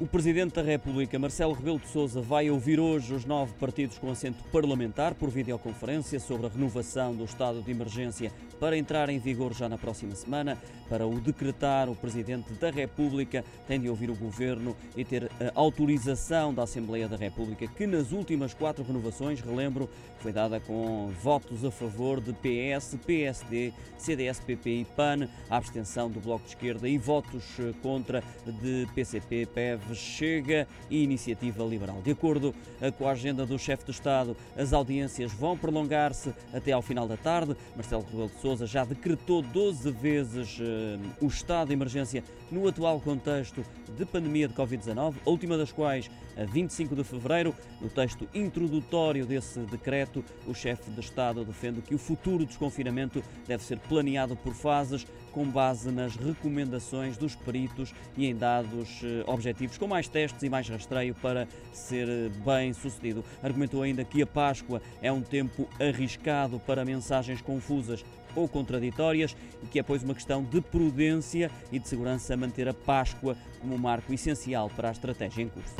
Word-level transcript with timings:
O 0.00 0.06
Presidente 0.06 0.54
da 0.54 0.62
República, 0.62 1.18
Marcelo 1.18 1.52
Rebelo 1.52 1.78
de 1.78 1.86
Sousa, 1.88 2.22
vai 2.22 2.48
ouvir 2.48 2.80
hoje 2.80 3.12
os 3.12 3.26
nove 3.26 3.52
partidos 3.60 3.98
com 3.98 4.10
assento 4.10 4.42
parlamentar 4.44 5.12
por 5.12 5.28
videoconferência 5.28 6.18
sobre 6.18 6.46
a 6.46 6.48
renovação 6.48 7.14
do 7.14 7.22
estado 7.22 7.60
de 7.60 7.70
emergência 7.70 8.32
para 8.58 8.78
entrar 8.78 9.10
em 9.10 9.18
vigor 9.18 9.52
já 9.52 9.68
na 9.68 9.76
próxima 9.76 10.14
semana. 10.14 10.56
Para 10.88 11.06
o 11.06 11.20
decretar, 11.20 11.90
o 11.90 11.94
Presidente 11.94 12.50
da 12.54 12.70
República 12.70 13.44
tem 13.68 13.78
de 13.78 13.90
ouvir 13.90 14.08
o 14.08 14.14
Governo 14.14 14.74
e 14.96 15.04
ter 15.04 15.30
a 15.38 15.52
autorização 15.54 16.54
da 16.54 16.62
Assembleia 16.62 17.06
da 17.06 17.18
República, 17.18 17.66
que 17.66 17.86
nas 17.86 18.10
últimas 18.10 18.54
quatro 18.54 18.82
renovações, 18.82 19.42
relembro, 19.42 19.86
foi 20.20 20.32
dada 20.32 20.58
com 20.60 21.10
votos 21.22 21.62
a 21.62 21.70
favor 21.70 22.22
de 22.22 22.32
PS, 22.32 22.96
PSD, 23.06 23.72
CDS, 23.98 24.40
PP 24.40 24.70
e 24.70 24.84
PAN, 24.96 25.28
a 25.50 25.58
abstenção 25.58 26.10
do 26.10 26.20
Bloco 26.20 26.44
de 26.44 26.50
Esquerda 26.50 26.88
e 26.88 26.96
votos 26.96 27.44
contra 27.82 28.24
de 28.46 28.88
PCP, 28.94 29.46
PEV, 29.46 29.89
Chega 29.94 30.66
e 30.90 31.02
Iniciativa 31.02 31.64
Liberal. 31.64 32.00
De 32.02 32.10
acordo 32.10 32.54
eh, 32.80 32.90
com 32.90 33.06
a 33.06 33.12
agenda 33.12 33.46
do 33.46 33.58
chefe 33.58 33.84
de 33.84 33.90
Estado, 33.90 34.36
as 34.56 34.72
audiências 34.72 35.32
vão 35.32 35.56
prolongar-se 35.56 36.32
até 36.52 36.72
ao 36.72 36.82
final 36.82 37.06
da 37.06 37.16
tarde. 37.16 37.56
Marcelo 37.74 38.04
Rebelo 38.04 38.28
de 38.28 38.40
Sousa 38.40 38.66
já 38.66 38.84
decretou 38.84 39.42
12 39.42 39.90
vezes 39.90 40.58
uh, 40.58 41.24
o 41.24 41.26
estado 41.26 41.68
de 41.68 41.74
emergência 41.74 42.24
no 42.50 42.66
atual 42.66 43.00
contexto 43.00 43.64
de 43.96 44.04
pandemia 44.04 44.48
de 44.48 44.54
Covid-19, 44.54 45.14
a 45.24 45.30
última 45.30 45.56
das 45.56 45.72
quais 45.72 46.10
a 46.36 46.44
25 46.44 46.94
de 46.94 47.04
fevereiro. 47.04 47.54
No 47.80 47.88
texto 47.88 48.28
introdutório 48.34 49.26
desse 49.26 49.60
decreto, 49.60 50.24
o 50.46 50.54
chefe 50.54 50.90
de 50.90 51.00
Estado 51.00 51.44
defende 51.44 51.80
que 51.80 51.94
o 51.94 51.98
futuro 51.98 52.44
desconfinamento 52.44 53.22
deve 53.46 53.64
ser 53.64 53.78
planeado 53.78 54.36
por 54.36 54.54
fases, 54.54 55.06
com 55.32 55.44
base 55.44 55.90
nas 55.90 56.16
recomendações 56.16 57.16
dos 57.16 57.34
peritos 57.34 57.94
e 58.16 58.26
em 58.26 58.34
dados 58.34 59.02
uh, 59.02 59.30
objetivos 59.30 59.78
com 59.78 59.86
mais 59.86 60.08
testes 60.08 60.42
e 60.42 60.48
mais 60.48 60.68
rastreio 60.68 61.14
para 61.14 61.46
ser 61.72 62.30
bem 62.44 62.72
sucedido. 62.72 63.24
Argumentou 63.42 63.82
ainda 63.82 64.04
que 64.04 64.22
a 64.22 64.26
Páscoa 64.26 64.82
é 65.00 65.10
um 65.10 65.22
tempo 65.22 65.68
arriscado 65.80 66.60
para 66.60 66.84
mensagens 66.84 67.40
confusas 67.40 68.04
ou 68.34 68.48
contraditórias 68.48 69.36
e 69.62 69.66
que 69.66 69.78
é, 69.78 69.82
pois, 69.82 70.02
uma 70.02 70.14
questão 70.14 70.42
de 70.42 70.60
prudência 70.60 71.50
e 71.72 71.78
de 71.78 71.88
segurança 71.88 72.36
manter 72.36 72.68
a 72.68 72.74
Páscoa 72.74 73.36
como 73.60 73.74
um 73.74 73.78
marco 73.78 74.12
essencial 74.12 74.70
para 74.70 74.88
a 74.88 74.92
estratégia 74.92 75.42
em 75.42 75.48
curso. 75.48 75.74